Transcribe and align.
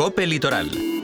Cope 0.00 0.24
Litoral 0.24 0.99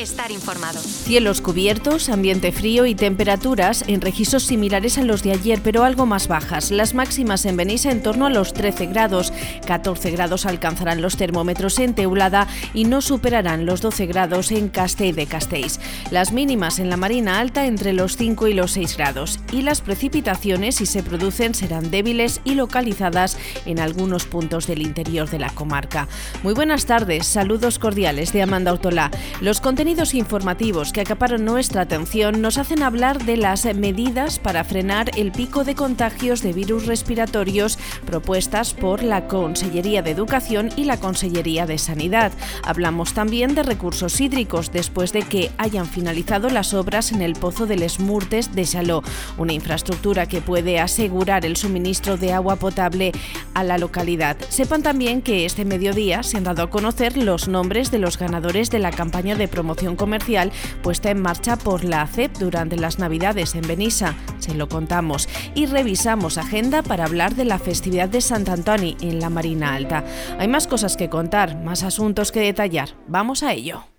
estar 0.00 0.30
informado. 0.30 0.80
Cielos 0.80 1.40
cubiertos, 1.40 2.08
ambiente 2.08 2.52
frío 2.52 2.86
y 2.86 2.94
temperaturas 2.94 3.84
en 3.86 4.00
registros 4.00 4.42
similares 4.42 4.98
a 4.98 5.02
los 5.02 5.22
de 5.22 5.32
ayer, 5.32 5.60
pero 5.62 5.84
algo 5.84 6.06
más 6.06 6.28
bajas. 6.28 6.70
Las 6.70 6.94
máximas 6.94 7.44
en 7.44 7.56
Benissa 7.56 7.90
en 7.90 8.02
torno 8.02 8.26
a 8.26 8.30
los 8.30 8.52
13 8.52 8.86
grados. 8.86 9.32
14 9.66 10.10
grados 10.10 10.46
alcanzarán 10.46 11.00
los 11.00 11.16
termómetros 11.16 11.78
en 11.78 11.94
Teulada 11.94 12.48
y 12.72 12.84
no 12.84 13.00
superarán 13.00 13.66
los 13.66 13.80
12 13.80 14.06
grados 14.06 14.50
en 14.50 14.68
Castell 14.68 15.14
de 15.14 15.26
Castells. 15.26 15.78
Las 16.10 16.32
mínimas 16.32 16.78
en 16.78 16.90
la 16.90 16.96
Marina 16.96 17.38
Alta 17.38 17.66
entre 17.66 17.92
los 17.92 18.16
5 18.16 18.48
y 18.48 18.54
los 18.54 18.72
6 18.72 18.96
grados. 18.96 19.38
Y 19.52 19.62
las 19.62 19.80
precipitaciones, 19.80 20.76
si 20.76 20.86
se 20.86 21.02
producen, 21.02 21.54
serán 21.54 21.90
débiles 21.90 22.40
y 22.44 22.54
localizadas 22.54 23.38
en 23.64 23.78
algunos 23.78 24.26
puntos 24.26 24.66
del 24.66 24.82
interior 24.82 25.30
de 25.30 25.38
la 25.38 25.50
comarca. 25.50 26.08
Muy 26.42 26.54
buenas 26.54 26.86
tardes, 26.86 27.26
saludos 27.26 27.78
cordiales 27.78 28.32
de 28.32 28.42
Amanda 28.42 28.70
Autolá. 28.70 29.10
Los 29.40 29.60
contenidos 29.60 29.83
informativos 30.14 30.92
que 30.92 31.02
acaparon 31.02 31.44
nuestra 31.44 31.82
atención 31.82 32.40
nos 32.40 32.56
hacen 32.56 32.82
hablar 32.82 33.22
de 33.24 33.36
las 33.36 33.66
medidas 33.74 34.38
para 34.38 34.64
frenar 34.64 35.10
el 35.16 35.30
pico 35.30 35.62
de 35.62 35.74
contagios 35.74 36.40
de 36.40 36.54
virus 36.54 36.86
respiratorios 36.86 37.78
propuestas 38.06 38.72
por 38.72 39.02
la 39.02 39.26
Consellería 39.28 40.00
de 40.00 40.10
Educación 40.10 40.70
y 40.76 40.84
la 40.84 40.98
Consellería 40.98 41.66
de 41.66 41.76
Sanidad. 41.76 42.32
Hablamos 42.62 43.12
también 43.12 43.54
de 43.54 43.62
recursos 43.62 44.20
hídricos 44.22 44.72
después 44.72 45.12
de 45.12 45.22
que 45.22 45.50
hayan 45.58 45.86
finalizado 45.86 46.48
las 46.48 46.72
obras 46.72 47.12
en 47.12 47.20
el 47.20 47.34
pozo 47.34 47.66
del 47.66 47.82
Esmurtes 47.82 48.54
de 48.54 48.64
Saló, 48.64 49.02
una 49.36 49.52
infraestructura 49.52 50.26
que 50.26 50.40
puede 50.40 50.80
asegurar 50.80 51.44
el 51.44 51.56
suministro 51.56 52.16
de 52.16 52.32
agua 52.32 52.56
potable 52.56 53.12
a 53.52 53.62
la 53.62 53.76
localidad. 53.76 54.38
Sepan 54.48 54.82
también 54.82 55.20
que 55.20 55.44
este 55.44 55.66
mediodía 55.66 56.22
se 56.22 56.38
han 56.38 56.44
dado 56.44 56.62
a 56.62 56.70
conocer 56.70 57.18
los 57.18 57.48
nombres 57.48 57.90
de 57.90 57.98
los 57.98 58.18
ganadores 58.18 58.70
de 58.70 58.78
la 58.78 58.90
campaña 58.90 59.36
de 59.36 59.46
promoción 59.46 59.73
comercial 59.96 60.52
puesta 60.82 61.10
en 61.10 61.20
marcha 61.20 61.56
por 61.56 61.84
la 61.84 62.02
ACEP 62.02 62.38
durante 62.38 62.76
las 62.76 62.98
Navidades 62.98 63.54
en 63.54 63.66
Benissa. 63.66 64.14
Se 64.38 64.54
lo 64.54 64.68
contamos 64.68 65.28
y 65.54 65.66
revisamos 65.66 66.38
agenda 66.38 66.82
para 66.82 67.04
hablar 67.04 67.34
de 67.34 67.44
la 67.44 67.58
festividad 67.58 68.08
de 68.08 68.20
Sant 68.20 68.48
Antoni 68.48 68.96
en 69.00 69.20
la 69.20 69.30
Marina 69.30 69.74
Alta. 69.74 70.04
Hay 70.38 70.48
más 70.48 70.66
cosas 70.66 70.96
que 70.96 71.08
contar, 71.08 71.56
más 71.56 71.82
asuntos 71.82 72.32
que 72.32 72.40
detallar. 72.40 72.90
Vamos 73.08 73.42
a 73.42 73.52
ello. 73.52 73.93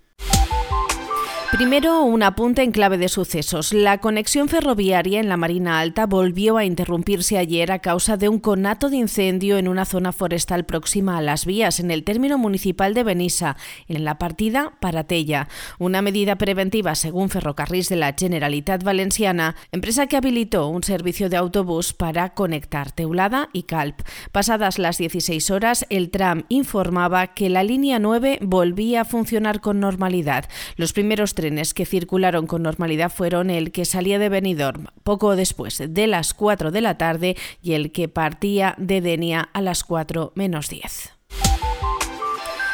Primero, 1.56 2.02
un 2.02 2.22
apunte 2.22 2.62
en 2.62 2.70
clave 2.70 2.98
de 2.98 3.08
sucesos. 3.08 3.72
La 3.72 3.96
conexión 3.96 4.46
ferroviaria 4.46 5.20
en 5.20 5.30
la 5.30 5.38
Marina 5.38 5.80
Alta 5.80 6.04
volvió 6.04 6.58
a 6.58 6.66
interrumpirse 6.66 7.38
ayer 7.38 7.72
a 7.72 7.78
causa 7.78 8.18
de 8.18 8.28
un 8.28 8.40
conato 8.40 8.90
de 8.90 8.98
incendio 8.98 9.56
en 9.56 9.66
una 9.66 9.86
zona 9.86 10.12
forestal 10.12 10.66
próxima 10.66 11.16
a 11.16 11.22
las 11.22 11.46
vías, 11.46 11.80
en 11.80 11.90
el 11.90 12.04
término 12.04 12.36
municipal 12.36 12.92
de 12.92 13.04
Benissa, 13.04 13.56
en 13.88 14.04
la 14.04 14.18
partida 14.18 14.74
Paratella. 14.80 15.48
Una 15.78 16.02
medida 16.02 16.36
preventiva, 16.36 16.94
según 16.94 17.30
Ferrocarrils 17.30 17.88
de 17.88 17.96
la 17.96 18.14
Generalitat 18.14 18.82
Valenciana, 18.84 19.56
empresa 19.72 20.08
que 20.08 20.18
habilitó 20.18 20.68
un 20.68 20.82
servicio 20.82 21.30
de 21.30 21.38
autobús 21.38 21.94
para 21.94 22.34
conectar 22.34 22.92
Teulada 22.92 23.48
y 23.54 23.62
Calp. 23.62 24.02
Pasadas 24.30 24.78
las 24.78 24.98
16 24.98 25.50
horas, 25.50 25.86
el 25.88 26.10
tram 26.10 26.44
informaba 26.50 27.28
que 27.28 27.48
la 27.48 27.62
línea 27.62 27.98
9 27.98 28.40
volvía 28.42 29.00
a 29.00 29.04
funcionar 29.06 29.62
con 29.62 29.80
normalidad. 29.80 30.44
Los 30.76 30.92
primeros 30.92 31.34
trenes 31.46 31.74
que 31.74 31.86
circularon 31.86 32.48
con 32.48 32.64
normalidad 32.64 33.08
fueron 33.08 33.50
el 33.50 33.70
que 33.70 33.84
salía 33.84 34.18
de 34.18 34.28
Benidorm 34.28 34.86
poco 35.04 35.36
después 35.36 35.80
de 35.86 36.06
las 36.08 36.34
4 36.34 36.72
de 36.72 36.80
la 36.80 36.98
tarde 36.98 37.36
y 37.62 37.74
el 37.74 37.92
que 37.92 38.08
partía 38.08 38.74
de 38.78 39.00
Denia 39.00 39.48
a 39.52 39.60
las 39.60 39.84
4 39.84 40.32
menos 40.34 40.68
10. 40.68 41.15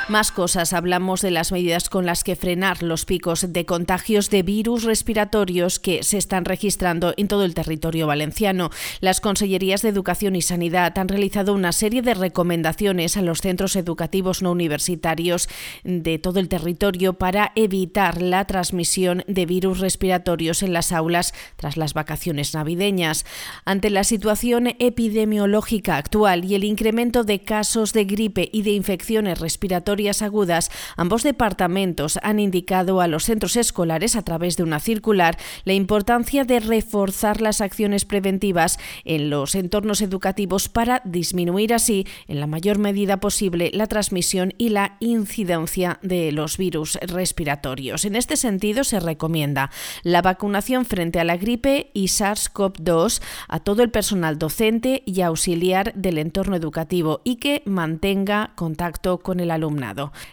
Más 0.09 0.33
cosas, 0.33 0.73
hablamos 0.73 1.23
de 1.23 1.31
las 1.31 1.53
medidas 1.53 1.89
con 1.89 2.07
las 2.07 2.25
que 2.25 2.35
frenar 2.35 2.83
los 2.83 3.05
picos 3.05 3.53
de 3.53 3.65
contagios 3.65 4.31
de 4.31 4.43
virus 4.43 4.83
respiratorios 4.83 5.79
que 5.79 6.03
se 6.03 6.19
están 6.19 6.45
registrando 6.45 7.15
en 7.17 7.29
todo 7.29 7.45
el 7.45 7.55
territorio 7.55 8.09
valenciano. 8.09 8.71
Las 9.01 9.21
Consellerías 9.21 9.81
de 9.83 9.91
Educación 9.91 10.35
y 10.35 10.43
Sanidad 10.43 10.99
han 10.99 11.09
realizado 11.09 11.55
una 11.55 11.71
serie 11.71 12.03
de 12.03 12.15
recomendaciones 12.15 13.17
a 13.17 13.23
los 13.23 13.41
centros 13.41 13.77
educativos 13.77 14.43
no 14.43 14.51
universitarios 14.51 15.49
de 15.85 16.19
todo 16.19 16.41
el 16.41 16.49
territorio 16.49 17.13
para 17.13 17.53
evitar 17.55 18.21
la 18.21 18.45
transmisión 18.45 19.23
de 19.29 19.47
virus 19.47 19.79
respiratorios 19.79 20.65
en 20.65 20.73
las 20.73 20.91
aulas 20.91 21.33
tras 21.57 21.77
las 21.77 21.95
vacaciones 21.95 22.55
navideñas. 22.55 23.25
Ante 23.65 23.89
la 23.89 24.03
situación 24.03 24.75
epidemiológica 24.81 25.97
actual 25.97 26.45
y 26.45 26.57
el 26.57 26.65
incremento 26.65 27.23
de 27.23 27.45
casos 27.45 27.93
de 27.93 28.05
gripe 28.05 28.51
y 28.53 28.63
de 28.63 28.73
infecciones 28.73 29.39
respiratorias, 29.39 29.92
agudas, 30.23 30.71
ambos 30.97 31.23
departamentos 31.23 32.19
han 32.23 32.41
indicado 32.41 33.01
a 33.01 33.07
los 33.07 33.25
centros 33.25 33.57
escolares 33.57 34.17
a 34.17 34.23
través 34.23 34.57
de 34.57 34.63
una 34.63 34.81
circular 34.81 35.37
la 35.65 35.75
importancia 35.75 36.45
de 36.45 36.61
reforzar 36.61 37.41
las 37.41 37.61
acciones 37.61 38.05
preventivas 38.05 38.79
en 39.05 39.29
los 39.29 39.55
entornos 39.55 40.01
educativos 40.01 40.69
para 40.69 41.03
disminuir 41.05 41.75
así, 41.75 42.07
en 42.27 42.41
la 42.41 42.47
mayor 42.47 42.79
medida 42.79 43.19
posible, 43.19 43.71
la 43.75 43.87
transmisión 43.87 44.55
y 44.57 44.71
la 44.71 44.97
incidencia 45.01 45.99
de 46.03 46.33
los 46.33 46.57
virus 46.57 46.99
respiratorios. 47.03 48.05
En 48.05 48.17
este 48.17 48.37
sentido, 48.37 48.85
se 48.85 48.99
recomienda 48.99 49.71
la 50.03 50.23
vacunación 50.23 50.87
frente 50.87 51.21
a 51.21 51.25
la 51.25 51.37
gripe 51.37 51.91
y 51.93 52.07
SARS-CoV-2 52.07 53.21
a 53.49 53.61
todo 53.61 53.83
el 53.83 53.91
personal 53.91 54.39
docente 54.39 55.03
y 55.05 55.21
auxiliar 55.21 55.93
del 55.95 56.19
entorno 56.19 56.57
educativo 56.57 57.21
y 57.25 57.37
que 57.37 57.63
mantenga 57.67 58.53
contacto 58.57 59.19
con 59.19 59.41
el 59.41 59.51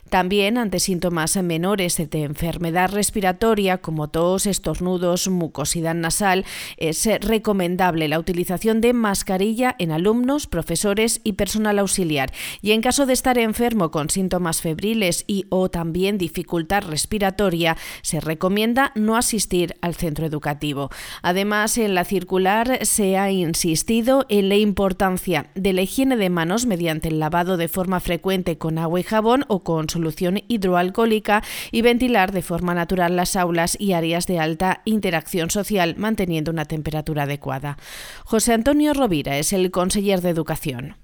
También 0.10 0.58
ante 0.58 0.80
síntomas 0.80 1.36
menores 1.42 1.98
de 1.98 2.24
enfermedad 2.24 2.92
respiratoria 2.92 3.80
como 3.80 4.10
tos, 4.10 4.46
estornudos, 4.46 5.28
mucosidad 5.28 5.96
nasal, 5.96 6.46
es 6.78 7.08
recomendable 7.22 8.08
la 8.08 8.20
utilización 8.20 8.82
de 8.82 8.94
mascarilla 8.94 9.76
en 9.80 9.92
alumnos, 9.92 10.48
profesores 10.48 11.22
y 11.24 11.34
personal 11.34 11.80
auxiliar. 11.80 12.32
Y 12.62 12.72
en 12.72 12.82
caso 12.82 13.06
de 13.06 13.14
estar 13.14 13.38
enfermo 13.38 13.92
con 13.92 14.10
síntomas 14.10 14.62
febriles 14.62 15.24
y 15.28 15.46
o 15.50 15.70
también 15.70 16.18
dificultad 16.18 16.84
respiratoria, 16.84 17.78
se 18.02 18.20
recomienda 18.20 18.92
no 18.96 19.16
asistir 19.16 19.76
al 19.82 19.96
centro 19.96 20.26
educativo. 20.26 20.90
Además, 21.22 21.78
en 21.78 21.96
la 21.96 22.06
circular 22.06 22.86
se 22.86 23.18
ha 23.18 23.32
insistido 23.32 24.26
en 24.30 24.50
la 24.50 24.56
importancia 24.56 25.48
de 25.56 25.74
la 25.74 25.82
higiene 25.82 26.18
de 26.18 26.30
manos 26.30 26.66
mediante 26.66 27.10
el 27.10 27.20
lavado 27.20 27.58
de 27.58 27.68
forma 27.68 28.00
frecuente 28.00 28.58
con 28.58 28.78
agua 28.78 29.00
y 29.00 29.04
jabón 29.04 29.39
o 29.48 29.64
con 29.64 29.90
solución 29.90 30.42
hidroalcohólica 30.48 31.44
y 31.72 31.82
ventilar 31.82 32.32
de 32.32 32.42
forma 32.42 32.74
natural 32.74 33.16
las 33.16 33.36
aulas 33.36 33.78
y 33.80 33.94
áreas 33.94 34.28
de 34.28 34.40
alta 34.40 34.82
interacción 34.86 35.50
social 35.50 35.96
manteniendo 35.98 36.52
una 36.52 36.66
temperatura 36.66 37.24
adecuada. 37.24 37.78
José 38.26 38.54
Antonio 38.54 38.94
Rovira 38.94 39.38
es 39.38 39.54
el 39.54 39.72
conseller 39.72 40.22
de 40.22 40.30
Educación. 40.30 40.96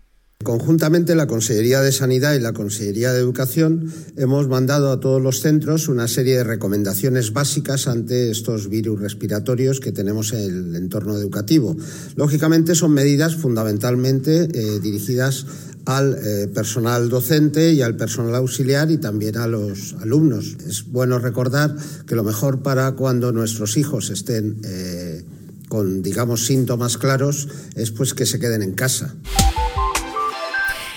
Conjuntamente, 0.43 1.15
la 1.15 1.27
Consellería 1.27 1.81
de 1.81 1.91
Sanidad 1.91 2.35
y 2.35 2.39
la 2.39 2.53
Consellería 2.53 3.13
de 3.13 3.19
Educación 3.19 3.91
hemos 4.15 4.47
mandado 4.47 4.91
a 4.91 4.99
todos 4.99 5.21
los 5.21 5.39
centros 5.39 5.87
una 5.87 6.07
serie 6.07 6.37
de 6.37 6.43
recomendaciones 6.43 7.33
básicas 7.33 7.87
ante 7.87 8.29
estos 8.29 8.69
virus 8.69 8.99
respiratorios 8.99 9.79
que 9.79 9.91
tenemos 9.91 10.33
en 10.33 10.41
el 10.41 10.75
entorno 10.75 11.17
educativo. 11.17 11.75
Lógicamente, 12.15 12.75
son 12.75 12.91
medidas 12.91 13.35
fundamentalmente 13.35 14.47
eh, 14.53 14.79
dirigidas 14.81 15.47
al 15.85 16.17
eh, 16.23 16.47
personal 16.47 17.09
docente 17.09 17.73
y 17.73 17.81
al 17.81 17.95
personal 17.95 18.35
auxiliar 18.35 18.91
y 18.91 18.97
también 18.97 19.37
a 19.37 19.47
los 19.47 19.95
alumnos. 20.01 20.57
Es 20.67 20.85
bueno 20.91 21.19
recordar 21.19 21.75
que 22.07 22.15
lo 22.15 22.23
mejor 22.23 22.61
para 22.63 22.91
cuando 22.93 23.31
nuestros 23.31 23.77
hijos 23.77 24.09
estén 24.09 24.57
eh, 24.63 25.23
con, 25.69 26.01
digamos, 26.01 26.45
síntomas 26.45 26.97
claros 26.97 27.47
es 27.75 27.91
pues 27.91 28.13
que 28.13 28.25
se 28.25 28.39
queden 28.39 28.61
en 28.61 28.73
casa. 28.73 29.15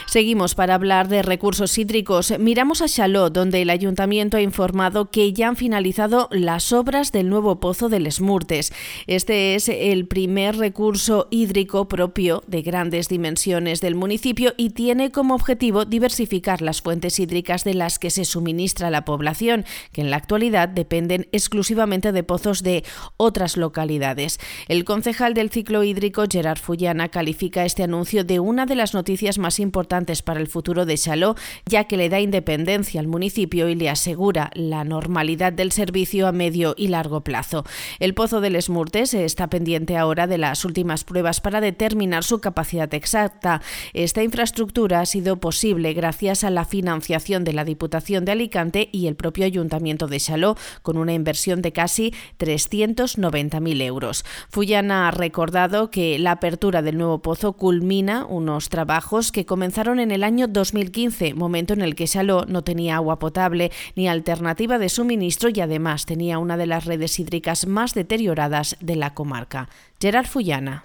Seguimos 0.09 0.55
para 0.55 0.75
hablar 0.75 1.09
de 1.09 1.21
recursos 1.21 1.77
hídricos. 1.77 2.33
Miramos 2.39 2.81
a 2.81 2.89
Chalot, 2.89 3.31
donde 3.31 3.61
el 3.61 3.69
ayuntamiento 3.69 4.39
ha 4.39 4.41
informado 4.41 5.11
que 5.11 5.35
ya 5.35 5.49
han 5.49 5.57
finalizado 5.57 6.31
las 6.33 6.73
obras 6.73 7.13
del 7.13 7.29
nuevo 7.29 7.61
pozo 7.61 7.91
del 7.91 8.07
Esmurtes. 8.07 8.73
Este 9.07 9.55
es 9.55 9.69
el 9.69 10.07
primer 10.07 10.57
recurso 10.57 11.29
hídrico 11.31 11.89
propio 11.89 12.43
de 12.47 12.63
grandes 12.63 13.11
dimensiones 13.11 13.83
del 13.83 13.97
municipio 13.97 14.55
y 14.57 14.71
tiene 14.71 15.11
como 15.11 15.35
objetivo 15.35 15.85
diversificar 15.85 16.63
las 16.63 16.81
fuentes 16.81 17.21
hídricas 17.21 17.63
de 17.65 17.75
las 17.75 17.99
que 17.99 18.09
se 18.09 18.25
suministra 18.25 18.89
la 18.89 19.05
población, 19.05 19.67
que 19.93 20.01
en 20.01 20.09
la 20.09 20.17
actualidad 20.17 20.71
dependen 20.71 21.29
exclusivamente 21.33 22.13
de 22.13 22.23
pozos 22.23 22.63
de 22.63 22.83
otras 23.19 23.59
localidades. 23.59 24.41
El 24.69 24.87
concejal 24.87 25.35
del 25.35 25.51
ciclo 25.51 25.85
hídrico, 25.85 26.25
Gerard 26.31 26.61
Fullana, 26.61 27.11
califica 27.11 27.67
este 27.67 27.83
anuncio 27.83 28.25
de 28.25 28.41
una 28.41 28.65
de 28.65 28.75
las 28.75 28.95
noticias 28.95 29.37
más 29.37 29.61
importantes 29.61 29.98
importantes 29.99 30.23
para 30.23 30.41
el 30.41 30.47
futuro 30.47 30.87
de 30.87 30.97
Chaló, 30.97 31.35
ya 31.67 31.85
que 31.85 31.97
le 31.97 32.09
da 32.09 32.21
independencia 32.21 33.01
al 33.01 33.09
municipio 33.09 33.69
y 33.69 33.75
le 33.75 33.91
asegura 33.91 34.51
la 34.55 34.85
normalidad 34.85 35.53
del 35.53 35.73
servicio 35.73 36.29
a 36.29 36.33
medio 36.33 36.75
y 36.77 36.89
largo 36.89 37.23
plazo. 37.23 37.65
El 37.99 38.15
Pozo 38.15 38.41
del 38.41 38.55
Esmurtes 38.55 39.13
está 39.13 39.49
pendiente 39.49 39.97
ahora 39.97 40.29
de 40.29 40.39
las 40.39 40.65
últimas 40.65 41.03
pruebas 41.03 41.41
para 41.41 41.61
determinar 41.61 42.23
su 42.23 42.41
capacidad 42.41 42.93
exacta. 42.95 43.61
Esta 43.93 44.23
infraestructura 44.23 45.01
ha 45.01 45.07
sido 45.07 45.41
posible 45.41 45.93
gracias 45.95 46.45
a 46.45 46.51
la 46.51 46.65
financiación 46.65 47.43
de 47.43 47.55
la 47.55 47.65
Diputación 47.65 48.25
de 48.25 48.33
Alicante 48.33 48.89
y 48.93 49.09
el 49.09 49.17
propio 49.17 49.47
Ayuntamiento 49.47 50.07
de 50.07 50.21
Chaló, 50.21 50.57
con 50.83 50.97
una 50.97 51.13
inversión 51.13 51.61
de 51.61 51.73
casi 51.73 52.15
390.000 52.39 53.83
euros. 53.83 54.25
Fullana 54.49 55.09
ha 55.09 55.11
recordado 55.11 55.91
que 55.91 56.19
la 56.21 56.33
apertura 56.33 56.83
del 56.83 56.99
nuevo 56.99 57.21
pozo 57.21 57.55
culmina 57.55 58.25
unos 58.27 58.69
trabajos 58.69 59.33
que 59.33 59.47
comenzaron 59.47 59.88
en 59.95 60.11
el 60.11 60.23
año 60.23 60.47
2015, 60.47 61.35
momento 61.35 61.73
en 61.73 61.81
el 61.81 61.95
que 61.95 62.07
Chaló 62.07 62.45
no 62.47 62.63
tenía 62.63 62.97
agua 62.97 63.19
potable 63.19 63.73
ni 63.97 64.09
alternativa 64.09 64.79
de 64.79 64.89
suministro 64.89 65.49
y 65.49 65.61
además 65.61 66.05
tenía 66.05 66.39
una 66.39 66.57
de 66.57 66.67
las 66.67 66.85
redes 66.85 67.19
hídricas 67.19 67.67
más 67.67 67.95
deterioradas 67.95 68.77
de 68.81 68.97
la 68.97 69.15
comarca. 69.15 69.69
Gerard 70.01 70.27
Fullana. 70.27 70.85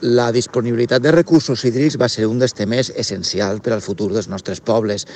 La 0.00 0.30
disponibilitat 0.30 1.02
de 1.02 1.10
recursos 1.10 1.64
hídrics 1.64 1.98
va 1.98 2.08
ser 2.08 2.28
un 2.30 2.38
dels 2.38 2.54
temes 2.54 2.92
essencials 2.94 3.58
per 3.60 3.72
al 3.74 3.82
futur 3.82 4.12
dels 4.14 4.28
nostres 4.30 4.60
pobles. 4.62 5.08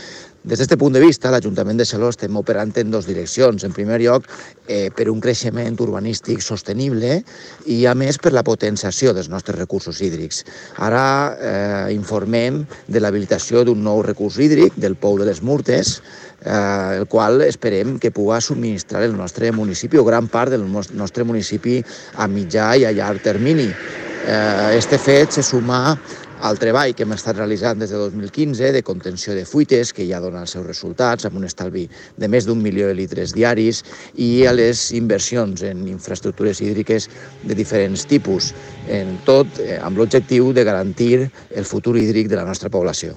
Des 0.42 0.58
d'aquest 0.58 0.74
punt 0.80 0.90
de 0.90 0.98
vista, 0.98 1.30
l'Ajuntament 1.30 1.78
de 1.78 1.84
Saló 1.86 2.08
estem 2.10 2.34
operant 2.34 2.72
en 2.80 2.88
dues 2.90 3.06
direccions. 3.06 3.62
En 3.62 3.70
primer 3.70 4.00
lloc, 4.02 4.24
eh, 4.66 4.90
per 4.90 5.06
un 5.12 5.20
creixement 5.22 5.78
urbanístic 5.78 6.42
sostenible 6.42 7.20
i, 7.70 7.76
a 7.86 7.94
més, 7.94 8.18
per 8.18 8.32
la 8.34 8.42
potenciació 8.42 9.14
dels 9.14 9.30
nostres 9.30 9.56
recursos 9.60 10.00
hídrics. 10.02 10.42
Ara 10.82 11.04
eh, 11.38 11.94
informem 11.94 12.64
de 12.88 13.00
l'habilitació 13.00 13.62
d'un 13.62 13.84
nou 13.86 14.02
recurs 14.02 14.40
hídric, 14.42 14.74
del 14.74 14.98
Pou 14.98 15.14
de 15.20 15.30
les 15.30 15.44
Murtes, 15.46 16.00
eh, 16.42 16.98
el 16.98 17.06
qual 17.06 17.46
esperem 17.46 18.00
que 18.02 18.10
pugui 18.10 18.42
subministrar 18.42 19.04
el 19.06 19.14
nostre 19.14 19.52
municipi 19.54 20.02
o 20.02 20.04
gran 20.04 20.26
part 20.26 20.50
del 20.50 20.66
nostre 20.66 21.22
municipi 21.22 21.78
a 22.18 22.26
mitjà 22.26 22.72
i 22.82 22.84
a 22.84 22.90
llarg 22.90 23.22
termini. 23.22 23.70
Eh, 24.26 24.76
este 24.78 24.98
fet 24.98 25.38
se 25.38 25.42
suma 25.42 25.98
al 26.42 26.58
treball 26.58 26.90
que 26.98 27.06
hem 27.06 27.14
estat 27.14 27.38
realitzant 27.38 27.78
des 27.78 27.92
de 27.94 27.98
2015 28.00 28.72
de 28.74 28.82
contenció 28.82 29.34
de 29.36 29.44
fuites, 29.46 29.92
que 29.94 30.06
ja 30.08 30.18
dona 30.20 30.42
els 30.42 30.54
seus 30.56 30.66
resultats, 30.66 31.26
amb 31.28 31.38
un 31.38 31.46
estalvi 31.46 31.84
de 32.18 32.28
més 32.28 32.48
d'un 32.48 32.58
milió 32.62 32.88
de 32.90 32.96
litres 32.98 33.34
diaris, 33.36 33.84
i 34.18 34.44
a 34.50 34.54
les 34.56 34.88
inversions 34.98 35.62
en 35.62 35.86
infraestructures 35.88 36.60
hídriques 36.60 37.08
de 37.46 37.58
diferents 37.58 38.06
tipus, 38.10 38.50
en 38.90 39.20
tot 39.28 39.62
eh, 39.62 39.78
amb 39.78 40.02
l'objectiu 40.02 40.50
de 40.52 40.66
garantir 40.66 41.28
el 41.54 41.68
futur 41.68 41.94
hídric 42.00 42.26
de 42.32 42.42
la 42.42 42.48
nostra 42.48 42.72
població. 42.74 43.14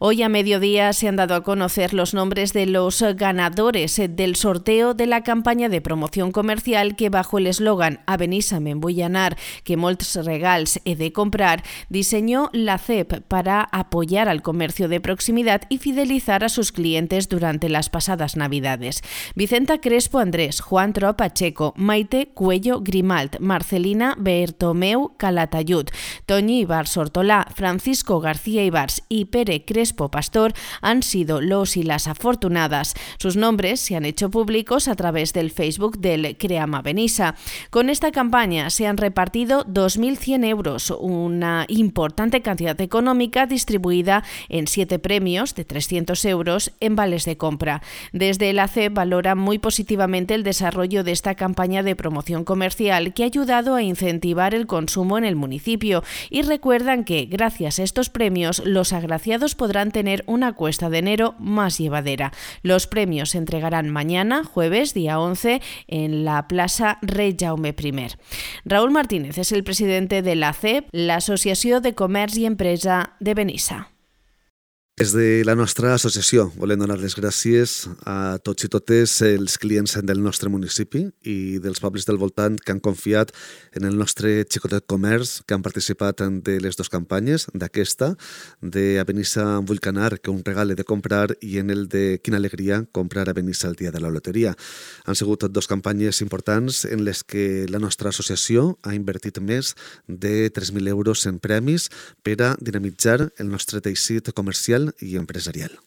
Hoy 0.00 0.22
a 0.22 0.28
mediodía 0.28 0.92
se 0.92 1.08
han 1.08 1.16
dado 1.16 1.34
a 1.34 1.42
conocer 1.42 1.92
los 1.92 2.14
nombres 2.14 2.52
de 2.52 2.66
los 2.66 3.02
ganadores 3.16 4.00
del 4.10 4.36
sorteo 4.36 4.94
de 4.94 5.06
la 5.06 5.24
campaña 5.24 5.68
de 5.68 5.80
promoción 5.80 6.30
comercial 6.30 6.94
que 6.94 7.10
bajo 7.10 7.38
el 7.38 7.48
eslogan 7.48 7.98
Abenísame 8.06 8.70
en 8.70 8.80
Bullanar, 8.80 9.36
que 9.64 9.76
molts 9.76 10.14
regals 10.24 10.78
he 10.84 10.94
de 10.94 11.12
comprar, 11.12 11.64
diseñó 11.88 12.48
la 12.52 12.78
CEP 12.78 13.22
para 13.26 13.62
apoyar 13.72 14.28
al 14.28 14.40
comercio 14.40 14.86
de 14.86 15.00
proximidad 15.00 15.62
y 15.68 15.78
fidelizar 15.78 16.44
a 16.44 16.48
sus 16.48 16.70
clientes 16.70 17.28
durante 17.28 17.68
las 17.68 17.90
pasadas 17.90 18.36
Navidades. 18.36 19.02
Vicenta 19.34 19.80
Crespo 19.80 20.20
Andrés, 20.20 20.60
Juan 20.60 20.92
Tro 20.92 21.16
Pacheco, 21.16 21.74
Maite 21.76 22.28
Cuello 22.34 22.82
Grimalt, 22.82 23.40
Marcelina 23.40 24.14
Bertomeu 24.16 25.16
Calatayud, 25.16 25.88
Toñi 26.24 26.60
Ibars 26.60 26.96
Ortolá, 26.96 27.48
Francisco 27.52 28.20
García 28.20 28.64
Ibars 28.64 29.02
y 29.08 29.24
Pere 29.24 29.64
Crespo 29.64 29.87
Pastor 29.94 30.52
han 30.80 31.02
sido 31.02 31.40
los 31.40 31.76
y 31.76 31.82
las 31.82 32.08
afortunadas. 32.08 32.94
Sus 33.18 33.36
nombres 33.36 33.80
se 33.80 33.96
han 33.96 34.04
hecho 34.04 34.30
públicos 34.30 34.88
a 34.88 34.96
través 34.96 35.32
del 35.32 35.50
Facebook 35.50 35.98
del 35.98 36.36
Creama 36.36 36.82
Benissa. 36.82 37.34
Con 37.70 37.90
esta 37.90 38.12
campaña 38.12 38.70
se 38.70 38.86
han 38.86 38.96
repartido 38.96 39.64
2.100 39.66 40.44
euros, 40.46 40.90
una 40.98 41.64
importante 41.68 42.42
cantidad 42.42 42.80
económica 42.80 43.46
distribuida 43.46 44.24
en 44.48 44.66
siete 44.66 44.98
premios 44.98 45.54
de 45.54 45.64
300 45.64 46.24
euros 46.24 46.72
en 46.80 46.96
vales 46.96 47.24
de 47.24 47.36
compra. 47.36 47.82
Desde 48.12 48.50
el 48.50 48.58
AC 48.58 48.90
valora 48.90 49.34
muy 49.34 49.58
positivamente 49.58 50.34
el 50.34 50.42
desarrollo 50.42 51.04
de 51.04 51.12
esta 51.12 51.34
campaña 51.34 51.82
de 51.82 51.96
promoción 51.96 52.44
comercial 52.44 53.14
que 53.14 53.22
ha 53.22 53.26
ayudado 53.26 53.74
a 53.74 53.82
incentivar 53.82 54.54
el 54.54 54.66
consumo 54.66 55.18
en 55.18 55.24
el 55.24 55.36
municipio 55.36 56.02
y 56.30 56.42
recuerdan 56.42 57.04
que, 57.04 57.26
gracias 57.26 57.78
a 57.78 57.82
estos 57.82 58.10
premios, 58.10 58.62
los 58.64 58.92
agraciados 58.92 59.54
podrán 59.54 59.77
tener 59.86 60.24
una 60.26 60.52
cuesta 60.52 60.90
de 60.90 60.98
enero 60.98 61.34
más 61.38 61.78
llevadera. 61.78 62.32
Los 62.62 62.86
premios 62.86 63.30
se 63.30 63.38
entregarán 63.38 63.90
mañana, 63.90 64.44
jueves, 64.44 64.94
día 64.94 65.20
11, 65.20 65.60
en 65.86 66.24
la 66.24 66.48
Plaza 66.48 66.98
Rey 67.02 67.36
Jaume 67.38 67.74
I. 67.78 68.06
Raúl 68.64 68.90
Martínez 68.90 69.38
es 69.38 69.52
el 69.52 69.64
presidente 69.64 70.22
de 70.22 70.36
la 70.36 70.52
CEP, 70.52 70.88
la 70.92 71.16
Asociación 71.16 71.82
de 71.82 71.94
Comercio 71.94 72.42
y 72.42 72.46
Empresa 72.46 73.16
de 73.20 73.34
Benissa. 73.34 73.88
Des 74.98 75.12
de 75.14 75.44
la 75.46 75.54
nostra 75.54 75.92
associació 75.94 76.48
volem 76.58 76.80
donar 76.82 76.96
les 76.98 77.14
gràcies 77.14 77.84
a 78.02 78.40
tots 78.42 78.64
i 78.66 78.68
totes 78.72 79.12
els 79.22 79.54
clients 79.62 79.92
del 80.02 80.18
nostre 80.18 80.50
municipi 80.50 81.04
i 81.22 81.60
dels 81.62 81.78
pobles 81.78 82.02
del 82.08 82.18
voltant 82.18 82.56
que 82.58 82.74
han 82.74 82.80
confiat 82.82 83.30
en 83.78 83.86
el 83.86 83.94
nostre 83.94 84.42
xicotet 84.50 84.88
comerç, 84.90 85.36
que 85.46 85.54
han 85.54 85.62
participat 85.62 86.24
en 86.26 86.40
de 86.42 86.56
les 86.58 86.74
dues 86.74 86.90
campanyes, 86.90 87.46
d'aquesta, 87.54 88.08
de 88.60 88.98
a 88.98 89.04
Benissa 89.06 89.44
vull 89.62 89.78
canar, 89.78 90.18
que 90.18 90.32
un 90.34 90.42
regal 90.42 90.74
de 90.74 90.82
comprar, 90.88 91.36
i 91.46 91.60
en 91.62 91.70
el 91.70 91.86
de 91.86 92.18
quina 92.18 92.42
alegria 92.42 92.80
comprar 92.90 93.28
a 93.28 93.36
Benissa 93.38 93.68
el 93.70 93.78
dia 93.78 93.94
de 93.94 94.02
la 94.02 94.10
loteria. 94.10 94.56
Han 95.06 95.14
sigut 95.14 95.46
dues 95.46 95.70
campanyes 95.70 96.24
importants 96.26 96.82
en 96.90 97.06
les 97.06 97.22
que 97.22 97.68
la 97.70 97.78
nostra 97.78 98.10
associació 98.10 98.80
ha 98.82 98.98
invertit 98.98 99.38
més 99.38 99.76
de 100.08 100.50
3.000 100.50 100.90
euros 100.90 101.24
en 101.30 101.38
premis 101.38 101.86
per 102.26 102.40
a 102.42 102.52
dinamitzar 102.58 103.30
el 103.38 103.54
nostre 103.54 103.78
teixit 103.78 104.34
comercial 104.34 104.87
y 105.00 105.16
empresarial. 105.16 105.78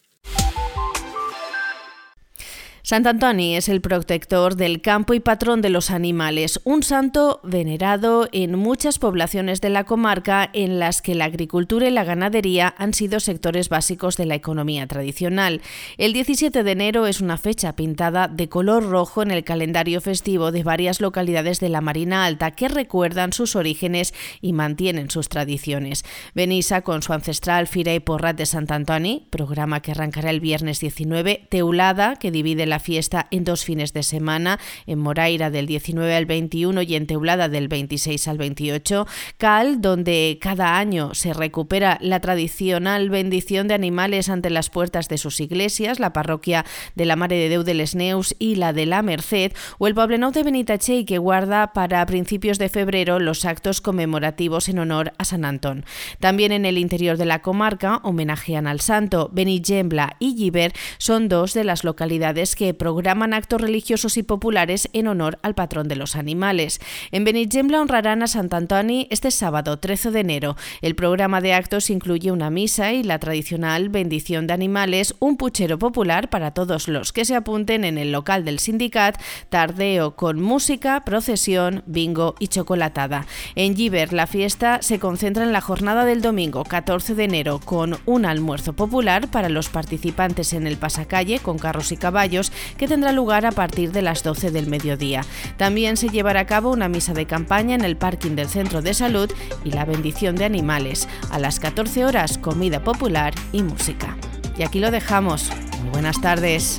Sant 2.92 3.06
Antoni 3.06 3.56
es 3.56 3.70
el 3.70 3.80
protector 3.80 4.54
del 4.54 4.82
campo 4.82 5.14
y 5.14 5.20
patrón 5.20 5.62
de 5.62 5.70
los 5.70 5.90
animales, 5.90 6.60
un 6.64 6.82
santo 6.82 7.40
venerado 7.42 8.28
en 8.32 8.54
muchas 8.58 8.98
poblaciones 8.98 9.62
de 9.62 9.70
la 9.70 9.84
comarca 9.84 10.50
en 10.52 10.78
las 10.78 11.00
que 11.00 11.14
la 11.14 11.24
agricultura 11.24 11.88
y 11.88 11.90
la 11.90 12.04
ganadería 12.04 12.74
han 12.76 12.92
sido 12.92 13.18
sectores 13.18 13.70
básicos 13.70 14.18
de 14.18 14.26
la 14.26 14.34
economía 14.34 14.86
tradicional. 14.86 15.62
El 15.96 16.12
17 16.12 16.62
de 16.62 16.70
enero 16.70 17.06
es 17.06 17.22
una 17.22 17.38
fecha 17.38 17.74
pintada 17.76 18.28
de 18.28 18.50
color 18.50 18.86
rojo 18.86 19.22
en 19.22 19.30
el 19.30 19.42
calendario 19.42 20.02
festivo 20.02 20.52
de 20.52 20.62
varias 20.62 21.00
localidades 21.00 21.60
de 21.60 21.70
la 21.70 21.80
Marina 21.80 22.26
Alta 22.26 22.50
que 22.50 22.68
recuerdan 22.68 23.32
sus 23.32 23.56
orígenes 23.56 24.12
y 24.42 24.52
mantienen 24.52 25.08
sus 25.08 25.30
tradiciones. 25.30 26.04
Benissa, 26.34 26.82
con 26.82 27.00
su 27.00 27.14
ancestral 27.14 27.68
Fira 27.68 27.98
Porrat 28.04 28.36
de 28.36 28.44
Sant 28.44 28.70
Antoni, 28.70 29.28
programa 29.30 29.80
que 29.80 29.92
arrancará 29.92 30.28
el 30.28 30.40
viernes 30.40 30.80
19, 30.80 31.46
Teulada, 31.48 32.16
que 32.16 32.30
divide 32.30 32.66
la 32.66 32.81
fiesta 32.82 33.28
en 33.30 33.44
dos 33.44 33.64
fines 33.64 33.94
de 33.94 34.02
semana, 34.02 34.60
en 34.86 34.98
Moraira 34.98 35.50
del 35.50 35.66
19 35.66 36.14
al 36.14 36.26
21 36.26 36.82
y 36.82 36.94
en 36.96 37.06
Teulada 37.06 37.48
del 37.48 37.68
26 37.68 38.28
al 38.28 38.36
28, 38.36 39.06
Cal, 39.38 39.80
donde 39.80 40.38
cada 40.40 40.76
año 40.76 41.14
se 41.14 41.32
recupera 41.32 41.96
la 42.02 42.20
tradicional 42.20 43.08
bendición 43.08 43.68
de 43.68 43.74
animales 43.74 44.28
ante 44.28 44.50
las 44.50 44.68
puertas 44.68 45.08
de 45.08 45.16
sus 45.16 45.40
iglesias, 45.40 46.00
la 46.00 46.12
parroquia 46.12 46.64
de 46.94 47.06
la 47.06 47.16
Mare 47.16 47.36
de 47.36 47.48
Déu 47.48 47.62
de 47.62 47.74
les 47.74 47.94
Neus 47.94 48.34
y 48.38 48.56
la 48.56 48.72
de 48.72 48.86
la 48.86 49.02
Merced, 49.02 49.52
o 49.78 49.86
el 49.86 49.94
Poblenou 49.94 50.32
de 50.32 50.42
Benitachey, 50.42 51.04
que 51.04 51.18
guarda 51.18 51.72
para 51.72 52.04
principios 52.06 52.58
de 52.58 52.68
febrero 52.68 53.18
los 53.18 53.44
actos 53.44 53.80
conmemorativos 53.80 54.68
en 54.68 54.78
honor 54.78 55.12
a 55.18 55.24
San 55.24 55.44
Antón. 55.44 55.84
También 56.20 56.52
en 56.52 56.66
el 56.66 56.78
interior 56.78 57.16
de 57.16 57.24
la 57.24 57.40
comarca 57.40 58.00
homenajean 58.02 58.66
al 58.66 58.80
santo. 58.80 59.30
Benigembla 59.32 60.16
y 60.18 60.36
Giver 60.36 60.72
son 60.98 61.28
dos 61.28 61.54
de 61.54 61.64
las 61.64 61.84
localidades 61.84 62.56
que 62.56 62.61
que 62.62 62.74
programan 62.74 63.34
actos 63.34 63.60
religiosos 63.60 64.16
y 64.16 64.22
populares 64.22 64.88
en 64.92 65.08
honor 65.08 65.40
al 65.42 65.56
patrón 65.56 65.88
de 65.88 65.96
los 65.96 66.14
animales. 66.14 66.80
En 67.10 67.24
Benigembla 67.24 67.80
honrarán 67.80 68.22
a 68.22 68.28
Sant 68.28 68.54
Antoni 68.54 69.08
este 69.10 69.32
sábado 69.32 69.80
13 69.80 70.12
de 70.12 70.20
enero. 70.20 70.56
El 70.80 70.94
programa 70.94 71.40
de 71.40 71.54
actos 71.54 71.90
incluye 71.90 72.30
una 72.30 72.50
misa 72.50 72.92
y 72.92 73.02
la 73.02 73.18
tradicional 73.18 73.88
bendición 73.88 74.46
de 74.46 74.54
animales, 74.54 75.16
un 75.18 75.38
puchero 75.38 75.76
popular 75.76 76.30
para 76.30 76.52
todos 76.52 76.86
los 76.86 77.12
que 77.12 77.24
se 77.24 77.34
apunten 77.34 77.82
en 77.82 77.98
el 77.98 78.12
local 78.12 78.44
del 78.44 78.60
sindicat, 78.60 79.20
tardeo 79.48 80.14
con 80.14 80.40
música, 80.40 81.00
procesión, 81.04 81.82
bingo 81.86 82.36
y 82.38 82.46
chocolatada. 82.46 83.26
En 83.56 83.74
Giver 83.74 84.12
la 84.12 84.28
fiesta 84.28 84.82
se 84.82 85.00
concentra 85.00 85.42
en 85.42 85.52
la 85.52 85.62
jornada 85.62 86.04
del 86.04 86.22
domingo 86.22 86.62
14 86.62 87.16
de 87.16 87.24
enero 87.24 87.58
con 87.58 87.98
un 88.06 88.24
almuerzo 88.24 88.72
popular 88.72 89.26
para 89.26 89.48
los 89.48 89.68
participantes 89.68 90.52
en 90.52 90.68
el 90.68 90.76
pasacalle 90.76 91.40
con 91.40 91.58
carros 91.58 91.90
y 91.90 91.96
caballos 91.96 92.51
que 92.76 92.88
tendrá 92.88 93.12
lugar 93.12 93.46
a 93.46 93.52
partir 93.52 93.92
de 93.92 94.02
las 94.02 94.22
12 94.22 94.50
del 94.50 94.66
mediodía. 94.66 95.24
También 95.56 95.96
se 95.96 96.08
llevará 96.08 96.40
a 96.40 96.46
cabo 96.46 96.70
una 96.70 96.88
misa 96.88 97.14
de 97.14 97.26
campaña 97.26 97.74
en 97.74 97.84
el 97.84 97.96
parking 97.96 98.36
del 98.36 98.48
centro 98.48 98.82
de 98.82 98.94
salud 98.94 99.30
y 99.64 99.70
la 99.70 99.84
bendición 99.84 100.36
de 100.36 100.44
animales. 100.44 101.08
A 101.30 101.38
las 101.38 101.60
14 101.60 102.04
horas, 102.04 102.38
comida 102.38 102.82
popular 102.82 103.34
y 103.52 103.62
música. 103.62 104.16
Y 104.56 104.62
aquí 104.62 104.80
lo 104.80 104.90
dejamos. 104.90 105.50
Muy 105.80 105.90
buenas 105.90 106.20
tardes. 106.20 106.78